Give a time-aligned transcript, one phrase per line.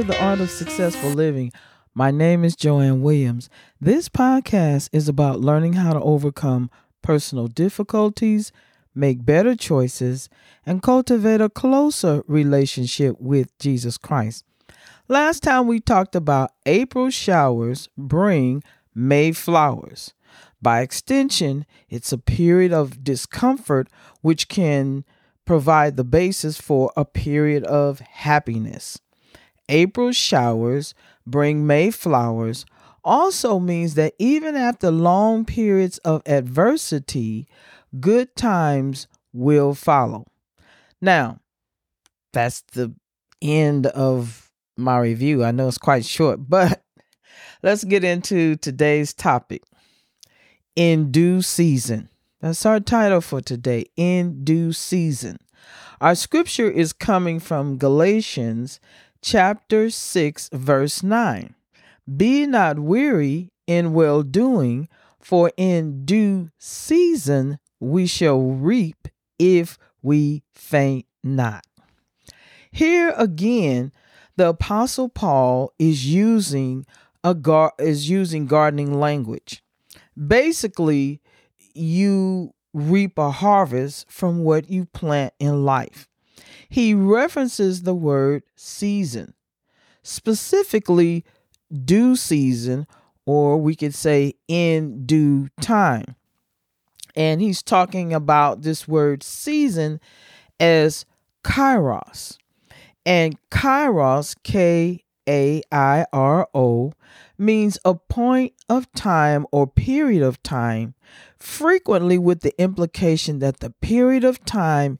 [0.00, 1.52] to the Art of Successful Living.
[1.92, 3.50] My name is Joanne Williams.
[3.78, 6.70] This podcast is about learning how to overcome
[7.02, 8.50] personal difficulties,
[8.94, 10.30] make better choices,
[10.64, 14.46] and cultivate a closer relationship with Jesus Christ.
[15.06, 18.62] Last time we talked about April showers bring
[18.94, 20.14] May flowers.
[20.62, 23.90] By extension, it's a period of discomfort
[24.22, 25.04] which can
[25.44, 28.98] provide the basis for a period of happiness.
[29.70, 30.94] April showers
[31.26, 32.66] bring May flowers
[33.02, 37.48] also means that even after long periods of adversity,
[37.98, 40.26] good times will follow.
[41.00, 41.40] Now,
[42.32, 42.94] that's the
[43.40, 45.44] end of my review.
[45.44, 46.82] I know it's quite short, but
[47.62, 49.62] let's get into today's topic
[50.76, 52.08] in due season.
[52.40, 55.38] That's our title for today in due season.
[56.00, 58.80] Our scripture is coming from Galatians
[59.22, 61.54] chapter 6, verse 9.
[62.16, 64.88] Be not weary in well doing,
[65.20, 71.64] for in due season we shall reap if we faint not.
[72.70, 73.92] Here again,
[74.36, 76.86] the apostle Paul is using
[77.22, 79.62] a gar- is using gardening language.
[80.16, 81.20] Basically,
[81.74, 86.08] you reap a harvest from what you plant in life.
[86.70, 89.34] He references the word season,
[90.04, 91.24] specifically
[91.84, 92.86] due season,
[93.26, 96.14] or we could say in due time.
[97.16, 100.00] And he's talking about this word season
[100.60, 101.04] as
[101.42, 102.38] kairos.
[103.04, 106.92] And kairos, K A I R O,
[107.36, 110.94] means a point of time or period of time,
[111.36, 114.98] frequently with the implication that the period of time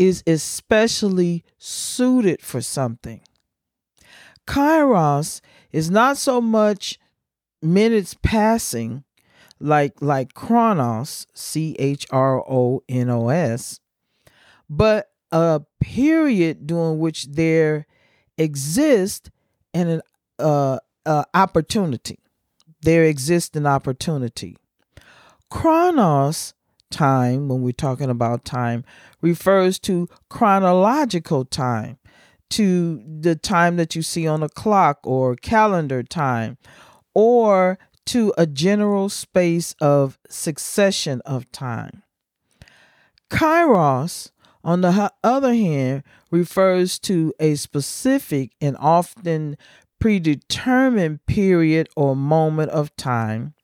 [0.00, 3.20] is especially suited for something.
[4.46, 6.98] Kairos is not so much
[7.60, 9.04] minutes passing
[9.60, 13.78] like like chronos c h r o n o s
[14.70, 17.86] but a period during which there
[18.38, 19.30] exists
[19.74, 20.00] an
[20.38, 22.18] uh, uh, opportunity
[22.80, 24.56] there exists an opportunity
[25.50, 26.54] chronos
[26.90, 28.84] time when we're talking about time
[29.20, 31.98] refers to chronological time
[32.50, 36.58] to the time that you see on a clock or calendar time,
[37.14, 42.02] or to a general space of succession of time.
[43.30, 44.32] Kairos,
[44.64, 49.56] on the other hand, refers to a specific and often
[50.00, 53.54] predetermined period or moment of time,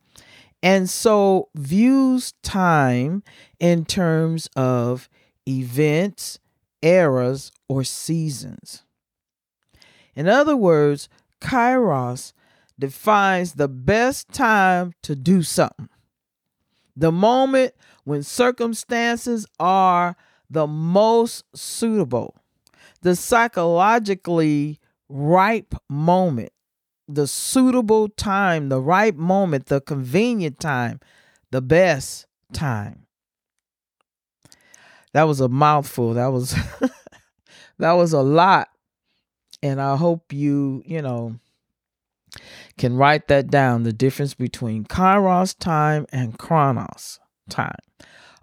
[0.66, 3.22] and so views time
[3.60, 5.09] in terms of
[5.47, 6.41] events,
[6.82, 8.82] eras, or seasons.
[10.16, 11.09] In other words,
[11.41, 12.32] kairos
[12.77, 15.88] defines the best time to do something.
[16.97, 17.72] The moment
[18.03, 20.16] when circumstances are
[20.50, 22.34] the most suitable,
[23.03, 26.50] the psychologically ripe moment,
[27.08, 31.00] the suitable time, the right moment, the convenient time,
[31.50, 33.06] the best time
[35.16, 36.12] that was a mouthful.
[36.12, 36.54] That was
[37.78, 38.68] that was a lot.
[39.62, 41.40] And I hope you, you know,
[42.76, 47.18] can write that down the difference between kairos time and chronos
[47.48, 47.78] time.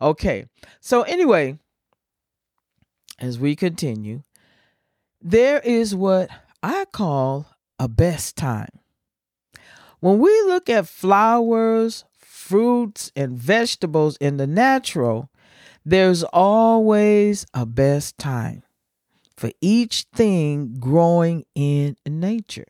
[0.02, 0.46] Okay.
[0.82, 1.60] So anyway,
[3.20, 4.24] as we continue,
[5.22, 6.32] there is what
[6.64, 7.46] I call
[7.80, 8.70] a best time.
[10.00, 15.30] When we look at flowers, fruits, and vegetables in the natural,
[15.86, 18.64] there's always a best time
[19.36, 22.68] for each thing growing in nature.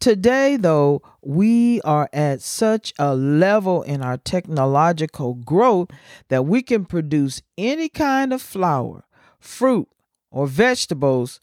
[0.00, 5.88] Today, though, we are at such a level in our technological growth
[6.28, 9.04] that we can produce any kind of flower,
[9.40, 9.88] fruit,
[10.30, 11.40] or vegetables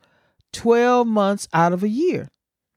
[0.55, 2.29] 12 months out of a year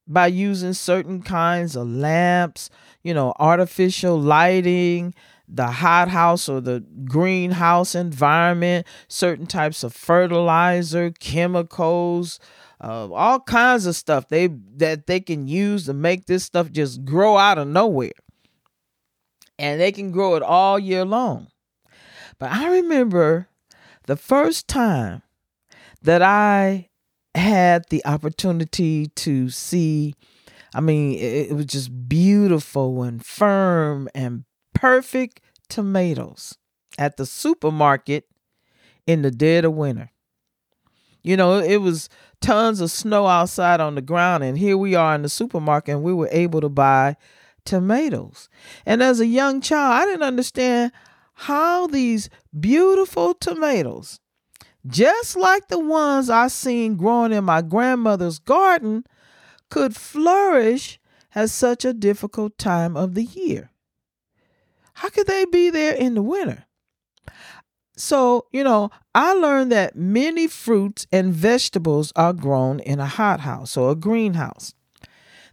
[0.06, 2.70] by using certain kinds of lamps,
[3.02, 5.14] you know, artificial lighting,
[5.46, 12.40] the hothouse or the greenhouse environment, certain types of fertilizer, chemicals,
[12.82, 17.04] uh, all kinds of stuff they that they can use to make this stuff just
[17.04, 18.12] grow out of nowhere.
[19.58, 21.48] And they can grow it all year long.
[22.38, 23.48] But I remember
[24.06, 25.22] the first time
[26.02, 26.87] that I
[27.38, 30.14] had the opportunity to see
[30.74, 34.44] I mean, it, it was just beautiful and firm and
[34.74, 36.56] perfect tomatoes
[36.98, 38.26] at the supermarket
[39.06, 40.10] in the dead of winter.
[41.22, 42.08] You know, it was
[42.40, 46.02] tons of snow outside on the ground, and here we are in the supermarket, and
[46.02, 47.16] we were able to buy
[47.64, 48.48] tomatoes.
[48.86, 50.92] And as a young child, I didn't understand
[51.34, 54.20] how these beautiful tomatoes,
[54.86, 59.04] just like the ones I seen growing in my grandmother's garden,
[59.70, 60.98] could flourish
[61.34, 63.70] at such a difficult time of the year.
[64.94, 66.64] How could they be there in the winter?
[67.96, 73.76] So, you know, I learned that many fruits and vegetables are grown in a hothouse
[73.76, 74.74] or a greenhouse.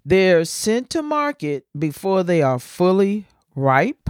[0.05, 3.25] They're sent to market before they are fully
[3.55, 4.09] ripe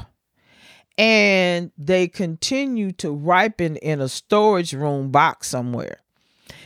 [0.98, 6.02] and they continue to ripen in a storage room box somewhere.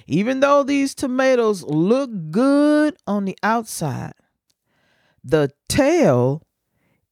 [0.07, 4.13] Even though these tomatoes look good on the outside,
[5.23, 6.43] the tail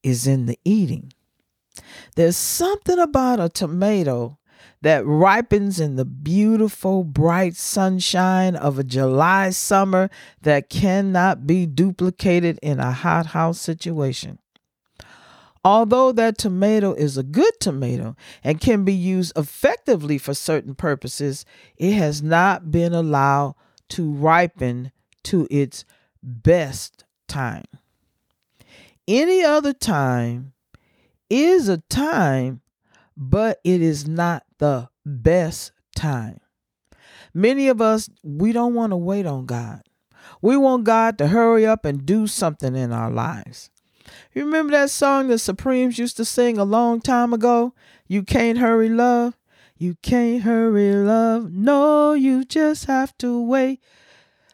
[0.04, 1.12] is in the eating.
[2.16, 4.38] There's something about a tomato
[4.82, 10.10] that ripens in the beautiful, bright sunshine of a July summer
[10.42, 14.40] that cannot be duplicated in a hothouse situation.
[15.68, 21.44] Although that tomato is a good tomato and can be used effectively for certain purposes,
[21.76, 23.56] it has not been allowed
[23.90, 24.94] to ripen
[25.24, 25.84] to its
[26.24, 27.66] best time.
[29.10, 30.54] Any other time
[31.30, 32.62] is a time,
[33.18, 36.40] but it is not the best time.
[37.34, 39.82] Many of us, we don't want to wait on God.
[40.42, 43.70] We want God to hurry up and do something in our lives.
[44.34, 47.74] You remember that song the Supremes used to sing a long time ago?
[48.08, 49.38] You can't hurry love.
[49.78, 51.52] You can't hurry love.
[51.52, 53.82] No, you just have to wait.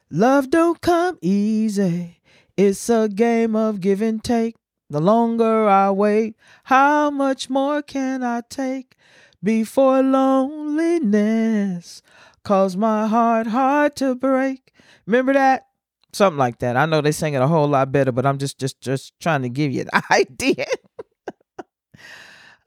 [0.09, 2.19] Love don't come easy.
[2.57, 4.55] It's a game of give and take.
[4.89, 6.35] The longer I wait,
[6.65, 8.95] how much more can I take?
[9.43, 12.01] before loneliness
[12.43, 14.73] caused my heart hard to break.
[15.05, 15.67] Remember that?
[16.13, 16.77] Something like that.
[16.77, 19.41] I know they sing it a whole lot better, but I'm just just just trying
[19.41, 20.65] to give you an idea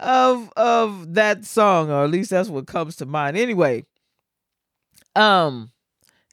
[0.00, 3.36] of of that song, or at least that's what comes to mind.
[3.36, 3.84] Anyway,
[5.14, 5.70] um,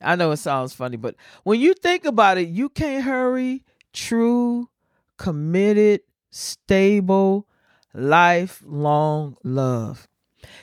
[0.01, 3.63] I know it sounds funny, but when you think about it, you can't hurry
[3.93, 4.69] true,
[5.17, 6.01] committed,
[6.31, 7.47] stable,
[7.93, 10.07] lifelong love.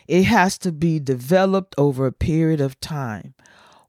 [0.07, 3.35] It has to be developed over a period of time.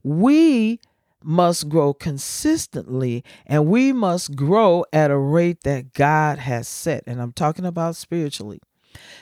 [0.03, 0.79] We
[1.23, 7.03] must grow consistently and we must grow at a rate that God has set.
[7.07, 8.59] And I'm talking about spiritually.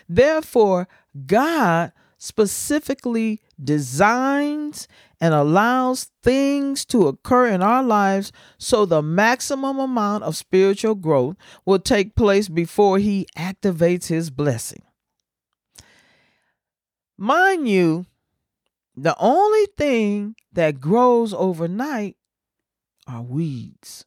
[0.08, 0.88] Therefore,
[1.26, 4.88] God specifically designs
[5.22, 11.36] and allows things to occur in our lives so the maximum amount of spiritual growth
[11.66, 14.82] will take place before He activates His blessing.
[17.18, 18.06] Mind you,
[18.96, 22.18] the only thing that grows overnight
[23.08, 24.06] are weeds.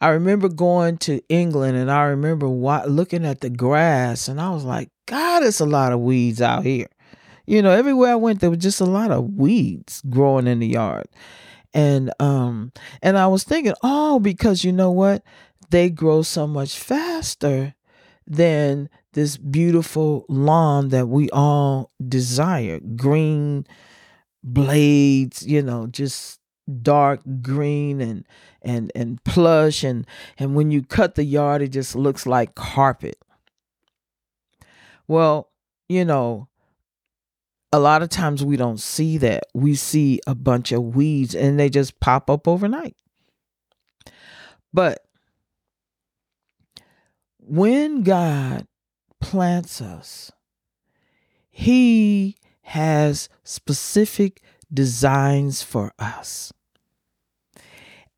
[0.00, 4.64] I remember going to England and I remember looking at the grass and I was
[4.64, 6.88] like, God, it's a lot of weeds out here.
[7.46, 10.66] You know, everywhere I went, there was just a lot of weeds growing in the
[10.66, 11.06] yard.
[11.72, 15.22] And um and I was thinking, oh, because you know what?
[15.70, 17.74] They grow so much faster
[18.26, 22.78] than this beautiful lawn that we all desire.
[22.80, 23.66] Green
[24.44, 26.38] blades you know just
[26.82, 28.26] dark green and
[28.60, 29.82] and and plush.
[29.82, 30.06] And
[30.38, 33.16] and when you cut the yard it just looks like carpet.
[35.08, 35.50] Well
[35.88, 36.48] you know
[37.72, 39.44] a lot of times we don't see that.
[39.54, 42.96] We see a bunch of weeds and they just pop up overnight.
[44.74, 45.06] But
[47.38, 48.66] when god
[49.20, 50.32] plants us,
[51.50, 54.42] He has specific
[54.72, 56.52] designs for us.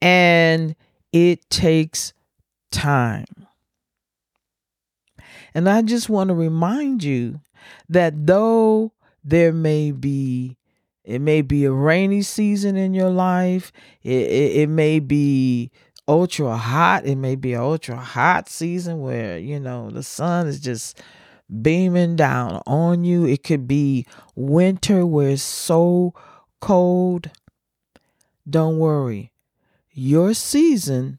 [0.01, 0.77] And
[1.13, 2.13] it takes
[2.71, 3.27] time.
[5.55, 7.41] And I just want to remind you
[7.89, 8.93] that though
[9.25, 10.57] there may be
[11.05, 13.73] it may be a rainy season in your life.
[14.03, 15.71] It, it, it, may be
[16.09, 17.07] ultra hot.
[17.07, 21.01] It may be an ultra hot season where, you know, the sun is just
[21.63, 23.27] beaming down on you.
[23.27, 26.15] It could be winter where it's so
[26.61, 27.31] cold.
[28.49, 29.33] Don't worry.
[29.93, 31.19] Your season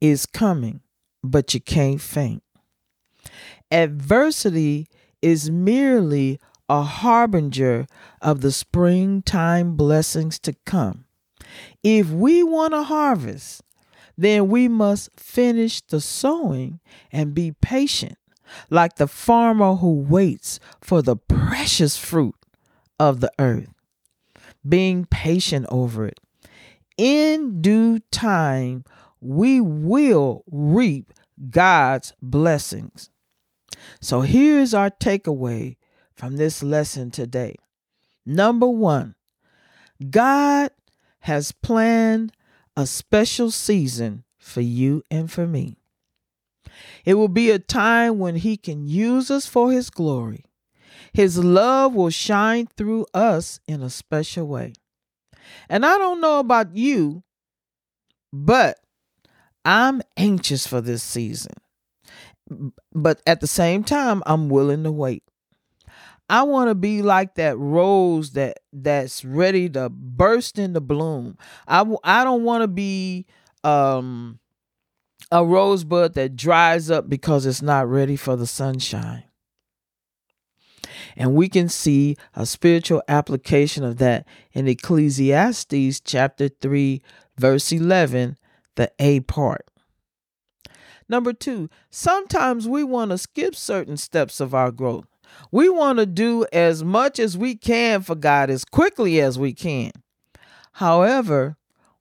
[0.00, 0.80] is coming,
[1.22, 2.42] but you can't faint.
[3.70, 4.88] Adversity
[5.20, 7.86] is merely a harbinger
[8.20, 11.04] of the springtime blessings to come.
[11.82, 13.62] If we want a harvest,
[14.24, 18.18] then we must finish the sowing and be patient,
[18.70, 22.34] like the farmer who waits for the precious fruit
[22.98, 23.68] of the earth.
[24.68, 26.20] being patient over it.
[26.96, 28.84] In due time,
[29.20, 31.12] we will reap
[31.50, 33.10] God's blessings.
[34.00, 35.76] So here's our takeaway
[36.14, 37.56] from this lesson today.
[38.24, 39.14] Number one,
[40.10, 40.70] God
[41.20, 42.32] has planned
[42.76, 45.76] a special season for you and for me.
[47.04, 50.44] It will be a time when He can use us for His glory.
[51.12, 54.72] His love will shine through us in a special way.
[55.68, 57.22] And I don't know about you,
[58.32, 58.78] but
[59.64, 61.52] I'm anxious for this season.
[62.92, 65.22] But at the same time, I'm willing to wait.
[66.32, 71.36] I want to be like that rose that that's ready to burst into bloom.
[71.68, 73.26] I I don't want to be
[73.62, 74.38] um
[75.30, 79.24] a rosebud that dries up because it's not ready for the sunshine.
[81.16, 87.02] And we can see a spiritual application of that in Ecclesiastes chapter 3
[87.36, 88.38] verse 11,
[88.76, 89.66] the A part.
[91.10, 95.11] Number 2, sometimes we want to skip certain steps of our growth.
[95.50, 99.52] We want to do as much as we can for God as quickly as we
[99.52, 99.92] can.
[100.72, 101.56] However,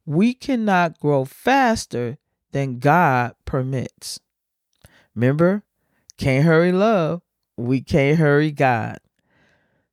[0.06, 2.18] we cannot grow faster
[2.52, 4.20] than God permits.
[5.16, 5.64] Remember,
[6.18, 7.22] can't hurry love,
[7.58, 9.00] we can't hurry God.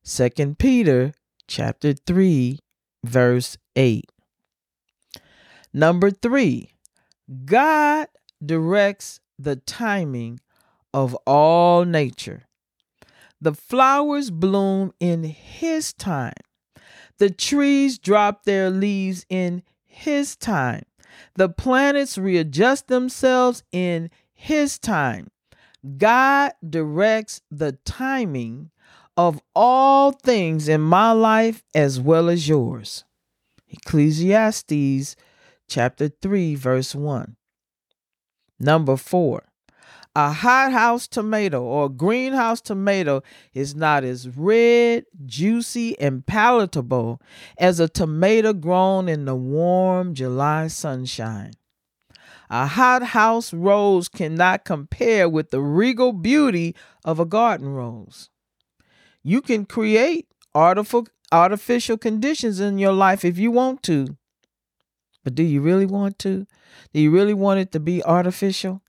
[0.03, 1.13] Second Peter
[1.47, 2.59] chapter 3
[3.03, 4.09] verse 8.
[5.73, 6.71] Number 3.
[7.45, 8.07] God
[8.43, 10.39] directs the timing
[10.93, 12.43] of all nature.
[13.41, 16.33] The flowers bloom in his time.
[17.17, 20.83] The trees drop their leaves in his time.
[21.35, 25.29] The planets readjust themselves in His time.
[25.97, 28.71] God directs the timing
[29.15, 33.03] of all things in my life as well as yours.
[33.67, 35.15] Ecclesiastes
[35.67, 37.35] chapter 3, verse 1.
[38.59, 39.43] Number 4.
[40.15, 43.21] A hothouse tomato or greenhouse tomato
[43.53, 47.21] is not as red, juicy, and palatable
[47.57, 51.53] as a tomato grown in the warm July sunshine.
[52.49, 56.75] A hothouse rose cannot compare with the regal beauty
[57.05, 58.29] of a garden rose.
[59.21, 64.17] You can create artificial conditions in your life if you want to.
[65.23, 66.47] But do you really want to?
[66.93, 68.81] Do you really want it to be artificial?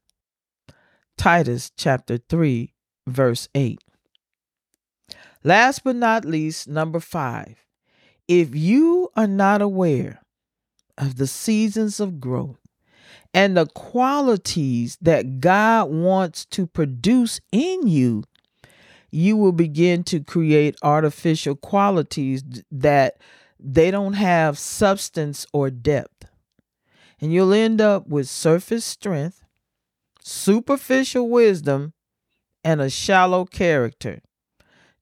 [1.21, 2.73] Titus chapter 3,
[3.07, 3.79] verse 8.
[5.45, 7.67] Last but not least, number five.
[8.27, 10.23] If you are not aware
[10.97, 12.57] of the seasons of growth
[13.35, 18.25] and the qualities that God wants to produce in you,
[19.11, 23.19] you will begin to create artificial qualities that
[23.59, 26.31] they don't have substance or depth.
[27.21, 29.45] And you'll end up with surface strength
[30.31, 31.93] superficial wisdom,
[32.63, 34.21] and a shallow character.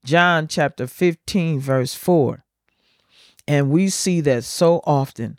[0.05, 2.45] John chapter 15, verse 4.
[3.47, 5.39] And we see that so often.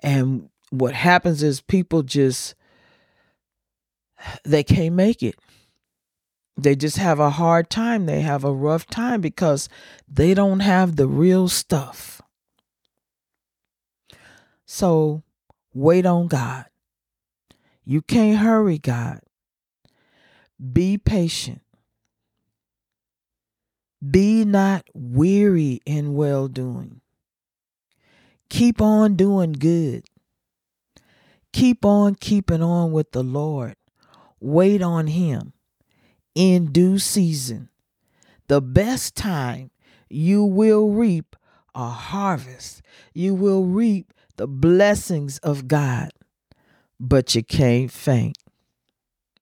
[0.00, 2.54] And what happens is people just,
[4.44, 5.36] they can't make it.
[6.56, 8.06] They just have a hard time.
[8.06, 9.68] They have a rough time because
[10.08, 12.22] they don't have the real stuff.
[14.64, 15.22] So
[15.74, 16.66] wait on God.
[17.84, 19.20] You can't hurry God.
[20.72, 21.62] Be patient.
[24.08, 27.00] Be not weary in well doing.
[28.48, 30.04] Keep on doing good.
[31.52, 33.76] Keep on keeping on with the Lord.
[34.40, 35.52] Wait on Him
[36.34, 37.70] in due season.
[38.48, 39.70] The best time
[40.08, 41.34] you will reap
[41.74, 42.82] a harvest.
[43.14, 46.10] You will reap the blessings of God
[46.98, 48.36] but you can't faint.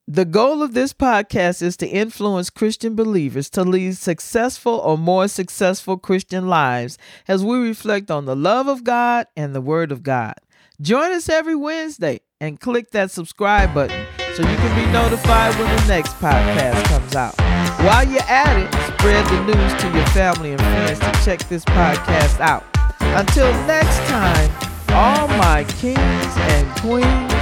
[0.07, 5.29] The goal of this podcast is to influence Christian believers to lead successful or more
[5.29, 10.03] successful Christian lives as we reflect on the love of God and the Word of
[10.03, 10.35] God.
[10.79, 15.75] Join us every Wednesday and click that subscribe button so you can be notified when
[15.75, 17.35] the next podcast comes out.
[17.81, 21.65] While you're at it, spread the news to your family and friends to check this
[21.65, 22.63] podcast out.
[23.01, 24.51] Until next time,
[24.89, 27.33] all my kings and queens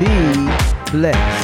[0.00, 1.39] be blessed.